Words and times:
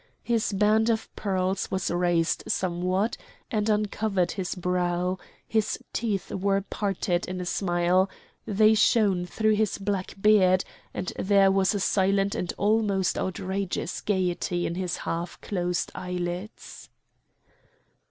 His 0.23 0.51
band 0.51 0.89
of 0.89 1.15
pearls 1.15 1.69
was 1.69 1.91
raised 1.91 2.45
somewhat, 2.47 3.17
and 3.51 3.69
uncovered 3.69 4.31
his 4.31 4.55
brow; 4.55 5.19
his 5.47 5.77
teeth 5.93 6.31
were 6.31 6.61
parted 6.61 7.27
in 7.27 7.39
a 7.39 7.45
smile; 7.45 8.09
they 8.47 8.73
shone 8.73 9.27
through 9.27 9.53
his 9.53 9.77
black 9.77 10.15
beard, 10.19 10.63
and 10.91 11.13
there 11.19 11.51
was 11.51 11.75
a 11.75 11.79
silent 11.79 12.33
and 12.33 12.51
almost 12.57 13.15
outrageous 13.15 14.01
gaiety 14.01 14.65
in 14.65 14.73
his 14.73 14.97
half 14.97 15.39
closed 15.39 15.91
eyelids. 15.93 16.89